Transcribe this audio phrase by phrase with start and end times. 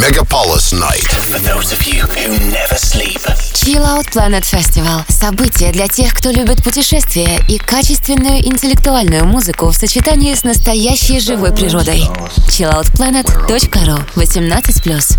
[0.00, 1.06] Megapolis Night.
[1.28, 3.20] For those of you who never sleep.
[3.52, 9.74] Chill Out Planet Festival– событие для тех, кто любит путешествия и качественную интеллектуальную музыку в
[9.74, 12.08] сочетании с настоящей живой природой.
[12.48, 15.18] chilloutplanet.ru 18+.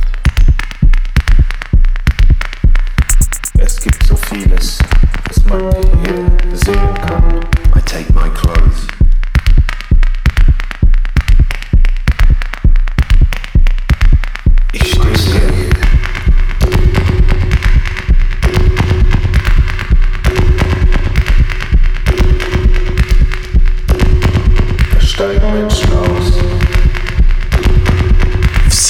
[3.60, 4.80] Es gibt so vieles,
[5.30, 5.72] was man
[6.04, 6.26] hier
[6.58, 7.46] sehen kann.
[7.76, 8.91] I take my clothes.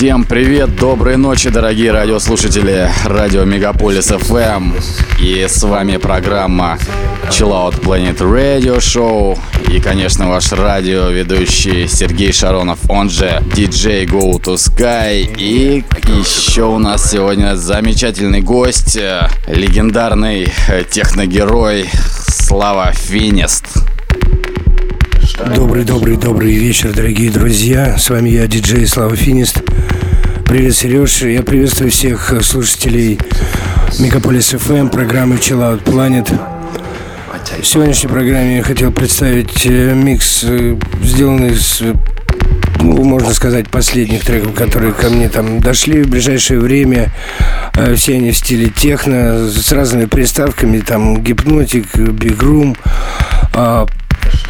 [0.02, 4.82] Всем привет, доброй ночи, дорогие радиослушатели радио Мегаполис FM.
[5.20, 6.80] И с вами программа
[7.30, 9.38] Chill Out Planet Radio Show.
[9.72, 15.36] И, конечно, ваш радиоведущий Сергей Шаронов, он же DJ Go to Sky.
[15.38, 21.90] И еще у нас сегодня замечательный гость, э, легендарный э, техногерой
[22.28, 23.91] Слава Финист.
[25.38, 27.98] Добрый, добрый, добрый вечер, дорогие друзья.
[27.98, 29.62] С вами я, диджей Слава Финист.
[30.46, 31.22] Привет, Сереж.
[31.22, 33.18] Я приветствую всех слушателей
[34.00, 36.30] Мегаполис FM, программы Chill Out Planet.
[37.62, 41.82] В сегодняшней программе я хотел представить э, микс, э, сделанный с,
[42.80, 47.12] ну, можно сказать, последних треков, которые ко мне там дошли в ближайшее время.
[47.76, 52.76] Э, Все они в стиле техно, с разными приставками, там гипнотик, бигрум,
[53.54, 53.86] а,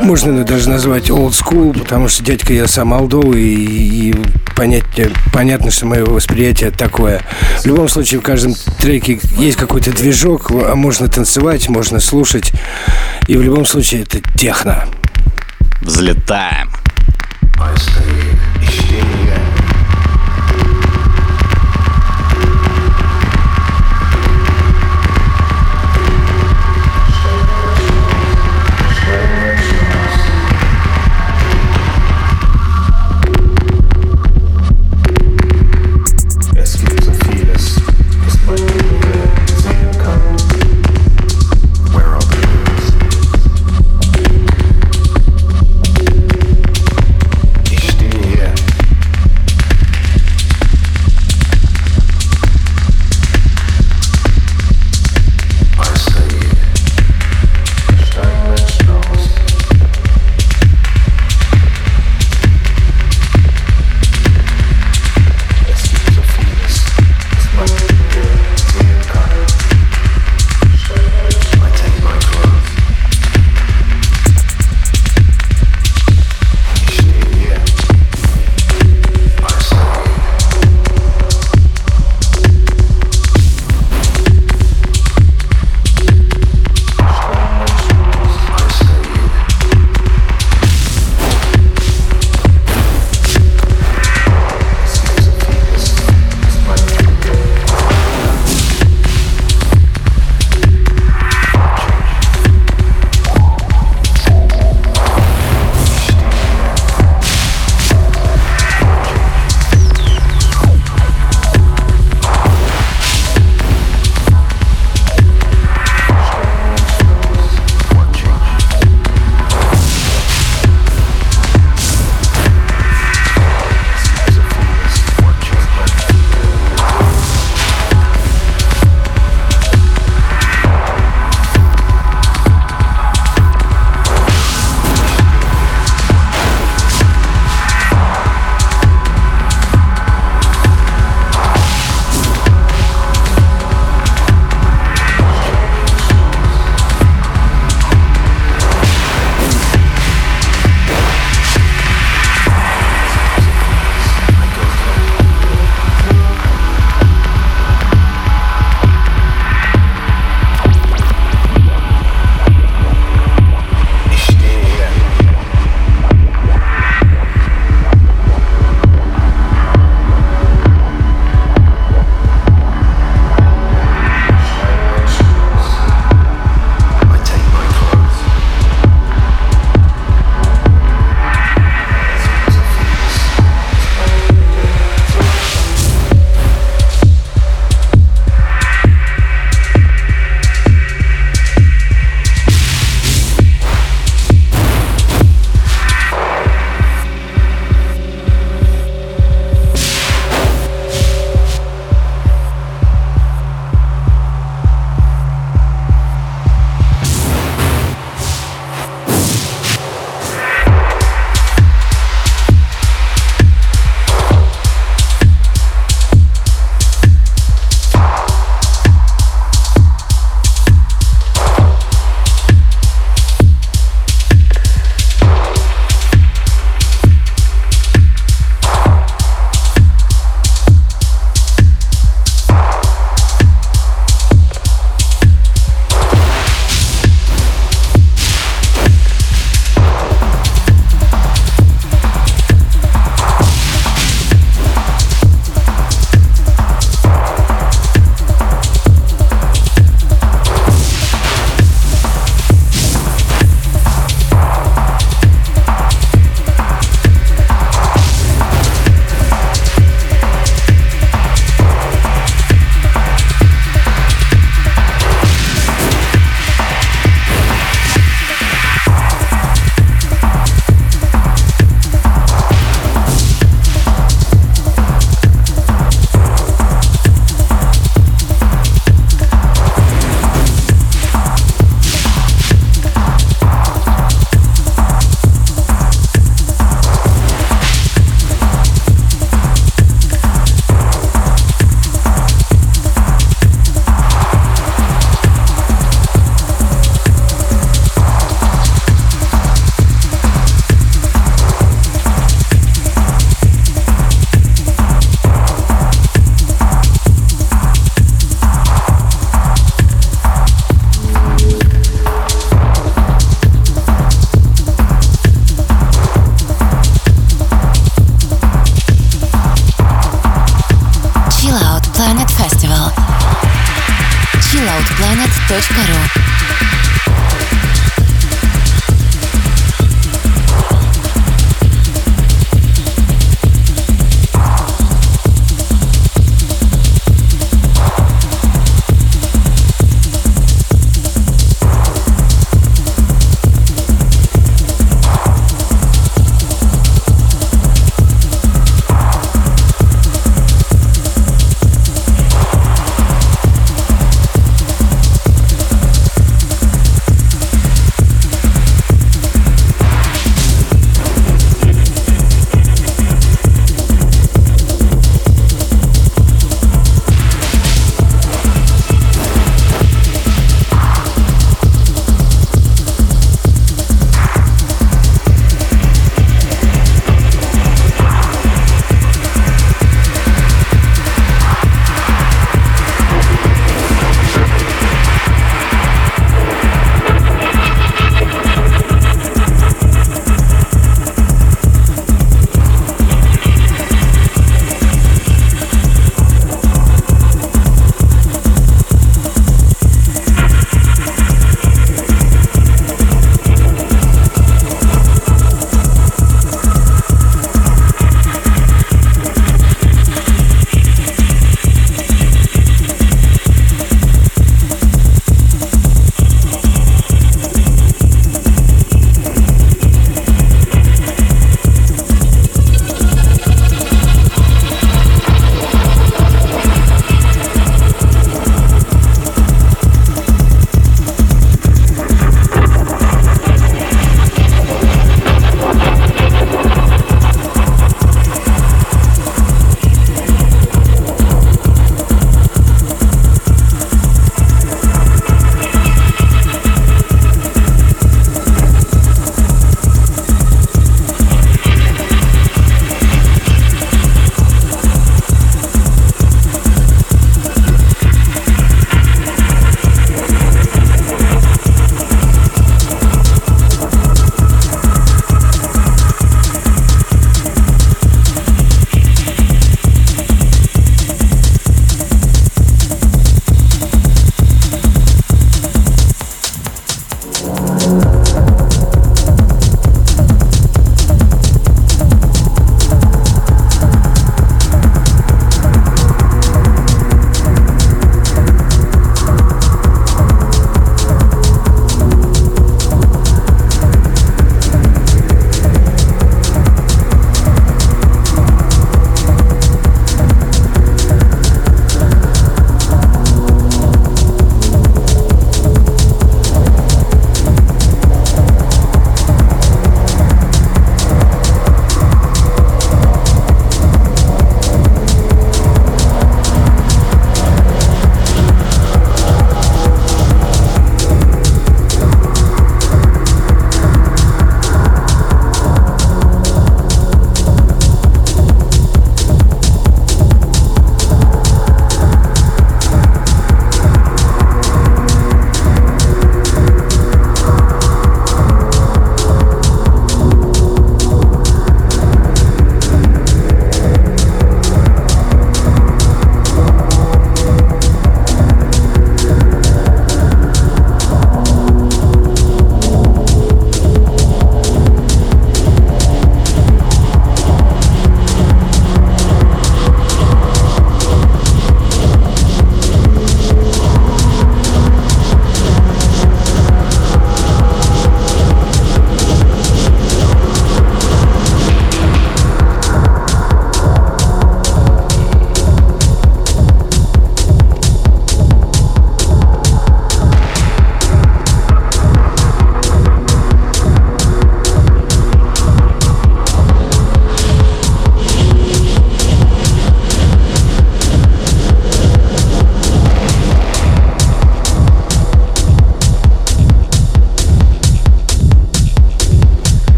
[0.00, 4.14] можно даже назвать old school, потому что дядька я сам олдовый, и, и
[4.56, 4.84] понять,
[5.32, 7.22] понятно, что мое восприятие такое.
[7.60, 12.52] В любом случае, в каждом треке есть какой-то движок, а можно танцевать, можно слушать,
[13.26, 14.86] и в любом случае это техно.
[15.82, 16.70] Взлетаем.
[17.60, 17.74] I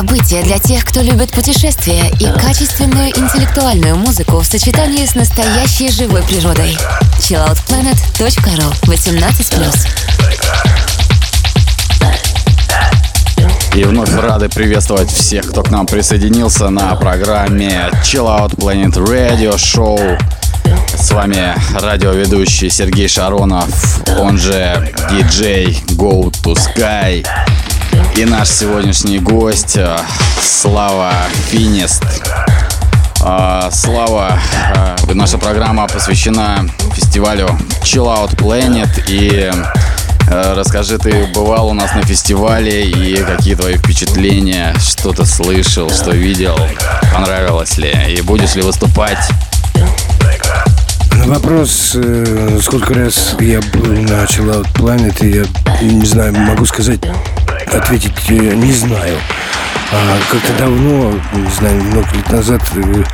[0.00, 6.22] событие для тех, кто любит путешествия и качественную интеллектуальную музыку в сочетании с настоящей живой
[6.22, 6.74] природой.
[7.18, 9.76] chilloutplanet.ru 18+.
[13.74, 19.56] И вновь рады приветствовать всех, кто к нам присоединился на программе Chill Out Planet Radio
[19.56, 20.18] Show.
[20.96, 23.68] С вами радиоведущий Сергей Шаронов,
[24.18, 27.26] он же DJ Go to Sky.
[28.16, 29.98] И наш сегодняшний гость э,
[30.42, 31.12] Слава
[31.48, 32.02] Финист.
[33.22, 34.38] А, Слава,
[34.74, 37.48] э, наша программа посвящена фестивалю
[37.82, 38.88] Chill Out Planet.
[39.08, 39.50] И
[40.28, 45.90] э, Расскажи, ты бывал у нас на фестивале и какие твои впечатления, что ты слышал,
[45.90, 46.58] что видел,
[47.14, 47.92] понравилось ли?
[48.16, 49.18] И будешь ли выступать?
[51.26, 51.96] Вопрос,
[52.62, 55.46] сколько раз я был на Chill Out Planet,
[55.80, 57.00] я не знаю, могу сказать
[57.66, 59.16] ответить э, не знаю.
[59.92, 63.04] А как-то давно, не знаю, много лет назад э,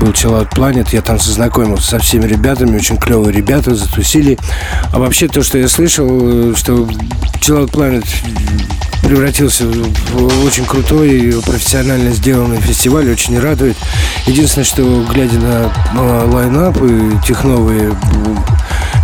[0.00, 4.38] был Chill Planet, я там познакомился со всеми ребятами, очень клевые ребята, затусили.
[4.92, 6.88] А вообще то, что я слышал, э, что
[7.40, 8.04] Chill Planet
[9.04, 13.76] превратился в очень крутой, профессионально сделанный фестиваль, очень радует.
[14.26, 17.94] Единственное, что глядя на лайнапы тех новые,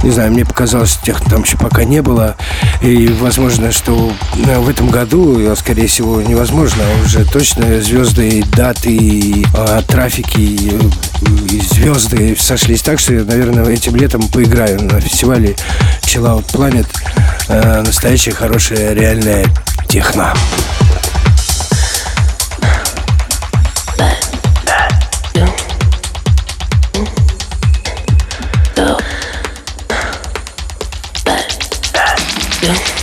[0.02, 2.36] не знаю, мне показалось, тех там еще пока не было.
[2.80, 9.44] И возможно, что в этом этом году, скорее всего, невозможно уже точно звезды, даты,
[9.86, 10.72] трафики,
[11.72, 15.56] звезды сошлись так, что я, наверное, этим летом поиграю на фестивале
[16.02, 17.84] Chill Out Planet.
[17.84, 19.46] Настоящая, хорошая, реальная
[19.88, 20.34] техно.
[32.62, 32.99] Yeah.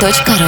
[0.00, 0.47] Точка ру.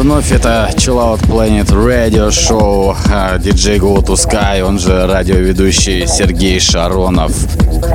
[0.00, 2.96] Вновь это Chill Out Planet Radio Show,
[3.38, 7.32] диджей Go to Sky, он же радиоведущий Сергей Шаронов.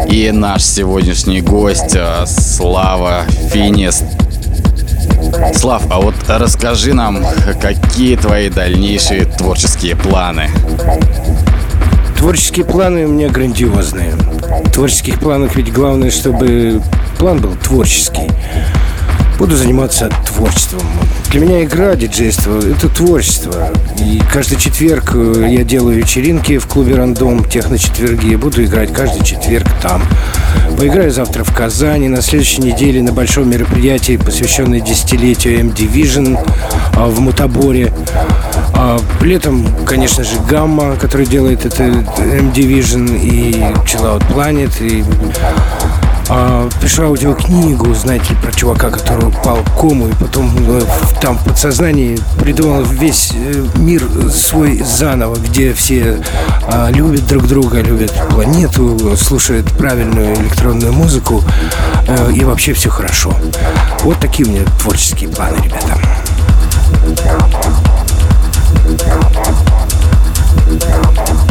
[0.07, 4.03] И наш сегодняшний гость а, Слава Финист.
[5.55, 7.25] Слав, а вот расскажи нам,
[7.59, 10.49] какие твои дальнейшие творческие планы?
[12.19, 14.11] Творческие планы у меня грандиозные.
[14.11, 16.83] В творческих планах ведь главное, чтобы
[17.17, 18.29] план был творческий.
[19.39, 20.83] Буду заниматься творчеством.
[21.35, 23.69] Для меня игра, диджейство– это творчество.
[23.99, 28.35] И каждый четверг э, я делаю вечеринки в клубе «Рандом», техно-четверги.
[28.35, 30.01] Буду играть каждый четверг там.
[30.77, 36.39] Поиграю завтра в Казани, на следующей неделе на большом мероприятии, посвященном десятилетию M-Division
[36.95, 37.91] а, в Мутаборе.
[38.73, 43.51] А летом, конечно же, Гамма, который делает это M-Division и
[43.83, 45.03] Chill Out Planet, и
[46.29, 50.81] а, пишу аудиокнигу, знаете, про чувака, который упал в кому, и потом э,
[51.21, 56.21] там в подсознании придумал весь э, мир свой заново, где все
[56.67, 61.43] э, любят друг друга, любят планету, слушают правильную электронную музыку,
[62.07, 63.33] э, и вообще все хорошо.
[64.01, 65.97] Вот такие у меня творческие планы, ребята.
[70.67, 71.44] Yeah.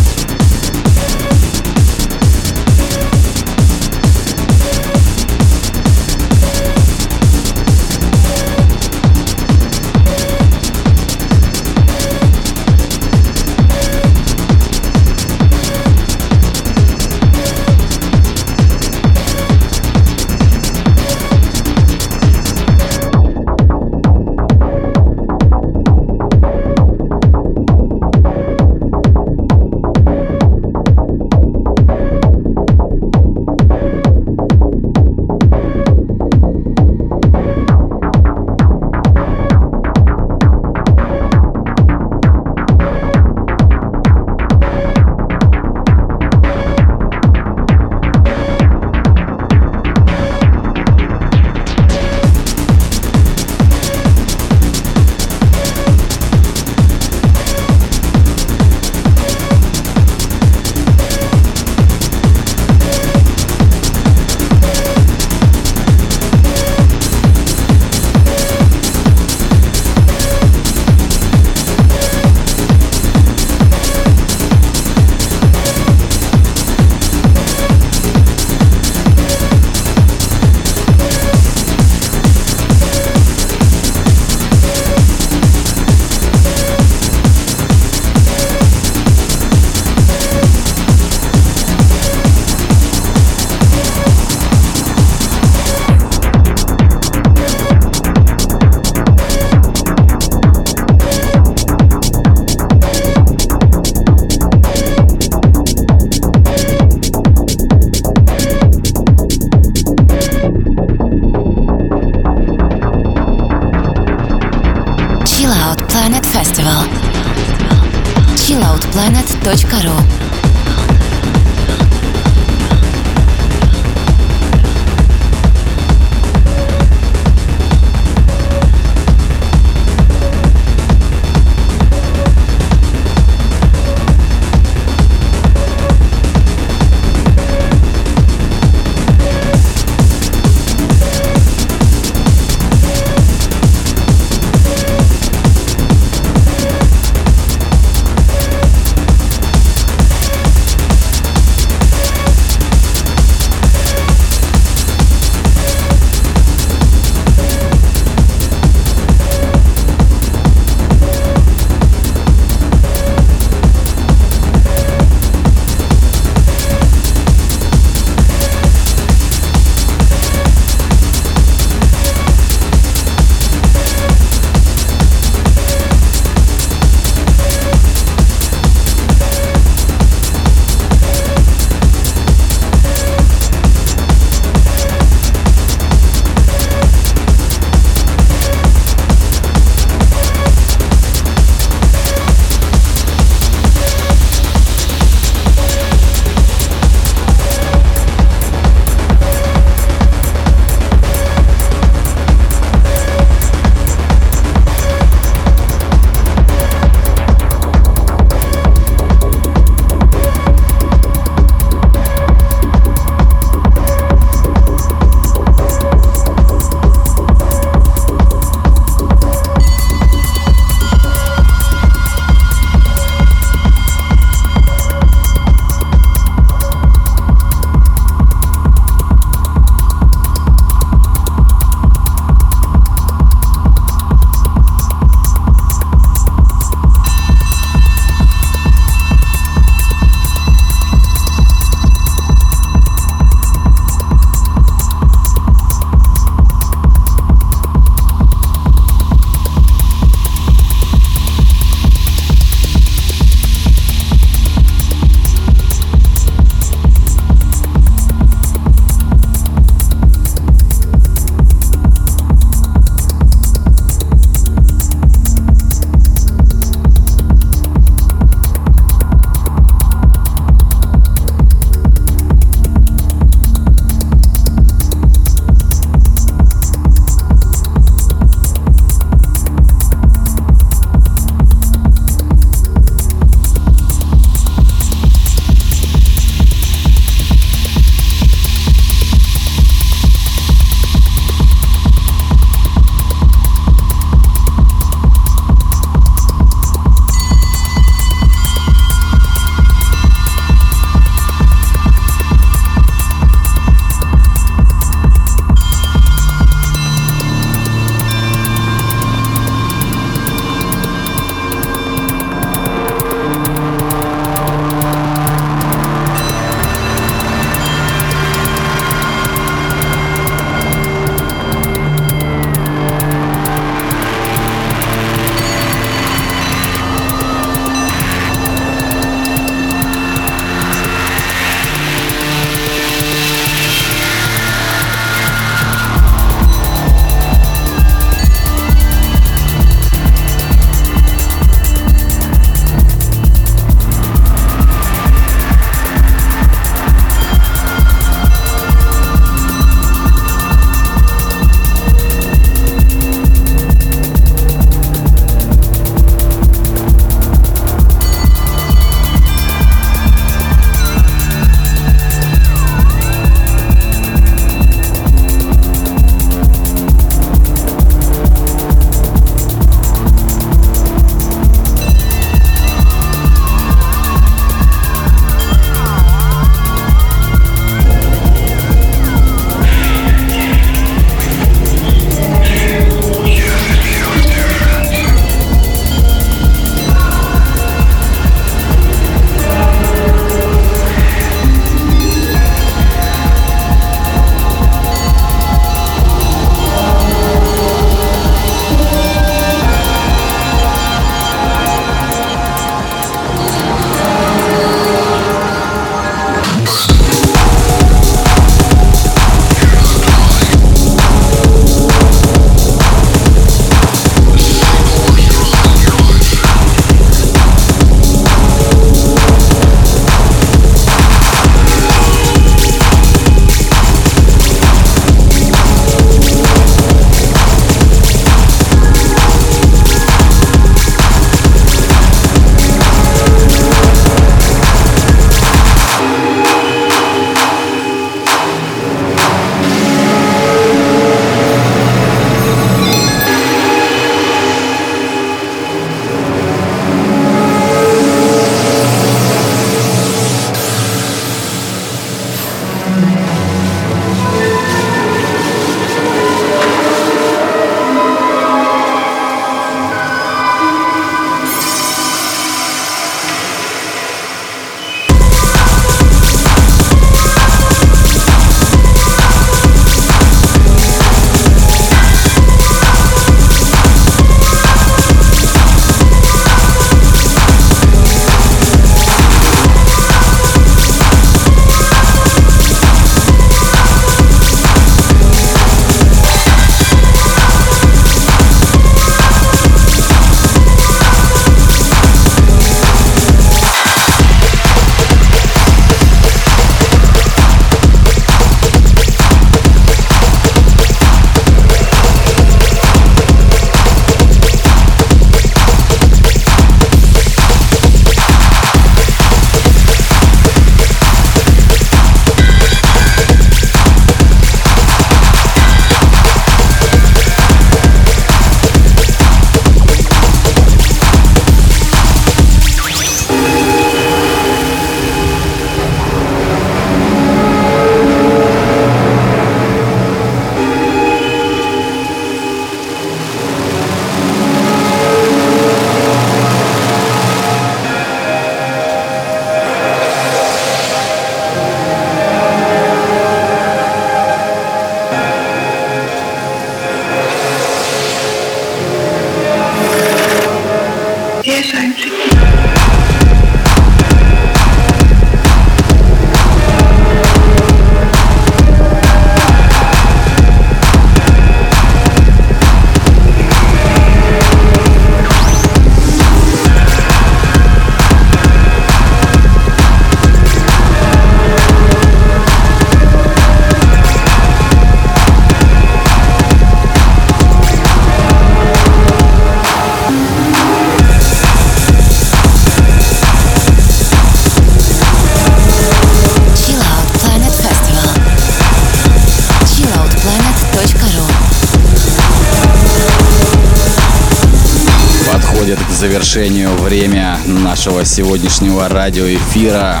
[596.14, 600.00] Завершению время нашего сегодняшнего радиоэфира.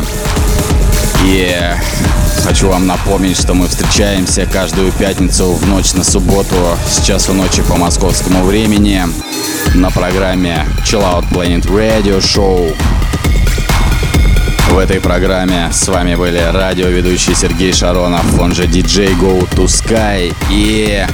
[1.24, 1.52] И
[2.44, 7.62] хочу вам напомнить, что мы встречаемся каждую пятницу в ночь на субботу с часу ночи
[7.62, 9.02] по московскому времени
[9.74, 12.76] на программе Chill Out Planet Radio Show.
[14.70, 20.32] В этой программе с вами были радиоведущий Сергей Шаронов, он же DJ Go to Sky
[20.48, 21.04] и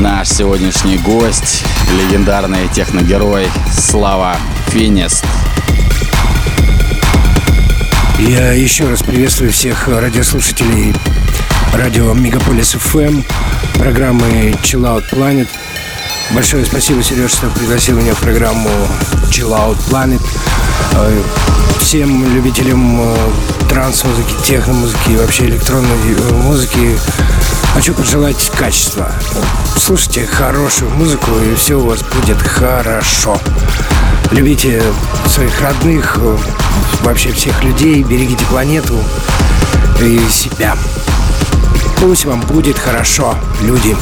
[0.00, 4.36] Наш сегодняшний гость, легендарный техногерой Слава
[4.68, 5.24] Финист.
[8.18, 10.94] Я еще раз приветствую всех радиослушателей
[11.72, 13.24] радио Мегаполис FM,
[13.78, 15.48] программы Chill Out Planet.
[16.32, 18.70] Большое спасибо, Сереж, что пригласил меня в программу
[19.30, 20.22] Chill Out Planet.
[20.94, 21.22] Э,
[21.80, 23.16] всем любителям э,
[23.68, 26.98] транс-музыки, техно-музыки и вообще электронной э, музыки
[27.74, 29.10] Хочу пожелать качества.
[29.76, 33.38] Слушайте хорошую музыку, и все у вас будет хорошо.
[34.30, 34.82] Любите
[35.26, 36.18] своих родных,
[37.02, 38.98] вообще всех людей, берегите планету
[40.00, 40.76] и себя.
[42.00, 43.96] Пусть вам будет хорошо, люди.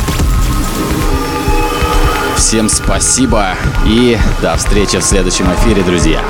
[2.37, 3.55] Всем спасибо
[3.85, 6.21] и до встречи в следующем эфире, друзья.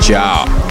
[0.00, 0.69] Чао!